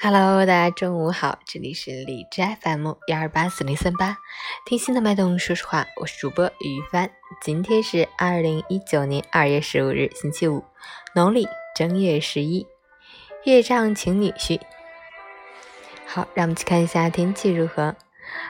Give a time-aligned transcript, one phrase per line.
[0.00, 4.16] Hello，大家中午好，这里是荔枝 FM 幺二八四零三八，
[4.64, 7.10] 听心的脉动，说实话，我是主播于帆。
[7.42, 10.62] 今天是二零一九年二月十五日，星期五，
[11.16, 12.64] 农历正月十一，
[13.42, 14.60] 月上请女婿。
[16.06, 17.96] 好，让我们去看一下天气如何。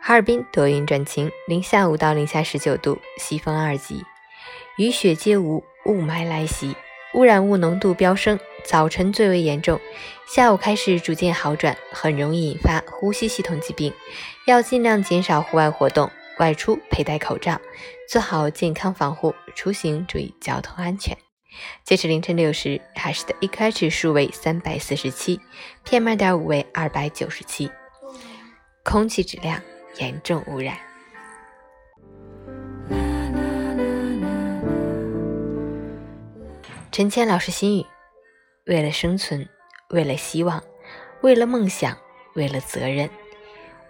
[0.00, 4.04] 哈尔滨多云转晴，零下五到零下十九度，西风二级，
[4.76, 6.76] 雨雪皆无，雾霾来袭。
[7.14, 9.78] 污染物浓度飙升，早晨最为严重，
[10.26, 13.92] 下午开始逐渐好转，很容易引发呼吸系统疾病，
[14.46, 17.60] 要尽量减少户外活动，外出佩戴口罩，
[18.08, 21.16] 做好健康防护，出行注意交通安全。
[21.84, 25.38] 截止凌晨六时，海市的 AQI 指数为三百四十七
[25.84, 27.70] ，PM 二点五为二百九十七，
[28.82, 29.60] 空气质量
[29.98, 30.78] 严重污染。
[36.92, 37.86] 陈谦老师心语：
[38.66, 39.48] 为了生存，
[39.88, 40.62] 为了希望，
[41.22, 41.96] 为了梦想，
[42.34, 43.08] 为了责任，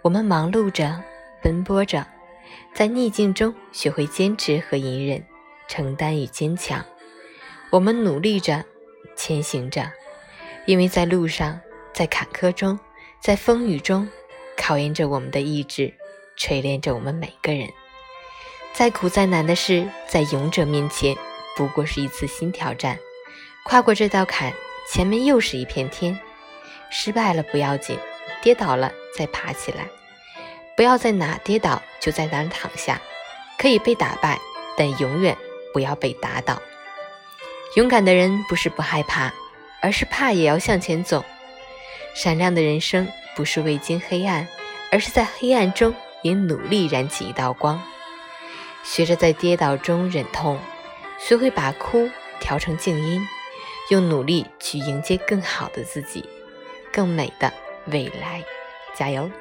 [0.01, 1.03] 我们忙碌着，
[1.41, 2.07] 奔波着，
[2.73, 5.21] 在逆境中学会坚持和隐忍，
[5.67, 6.81] 承担与坚强。
[7.71, 8.63] 我们努力着，
[9.17, 9.91] 前行着，
[10.65, 11.59] 因为在路上，
[11.91, 12.79] 在坎坷中，
[13.19, 14.07] 在风雨中，
[14.55, 15.93] 考验着我们的意志，
[16.37, 17.67] 锤炼着我们每个人。
[18.71, 21.13] 再苦再难的事，在勇者面前。
[21.55, 22.97] 不过是一次新挑战，
[23.65, 24.53] 跨过这道坎，
[24.89, 26.19] 前面又是一片天。
[26.89, 27.97] 失败了不要紧，
[28.41, 29.87] 跌倒了再爬起来。
[30.75, 32.99] 不要在哪跌倒就在哪躺下。
[33.57, 34.39] 可以被打败，
[34.75, 35.37] 但永远
[35.73, 36.61] 不要被打倒。
[37.77, 39.31] 勇敢的人不是不害怕，
[39.81, 41.23] 而是怕也要向前走。
[42.13, 44.47] 闪亮的人生不是未经黑暗，
[44.91, 47.81] 而是在黑暗中也努力燃起一道光。
[48.83, 50.59] 学着在跌倒中忍痛。
[51.25, 52.09] 学会把哭
[52.41, 53.25] 调成静音，
[53.89, 56.27] 用努力去迎接更好的自己，
[56.91, 57.51] 更美的
[57.85, 58.43] 未来，
[58.93, 59.31] 加油！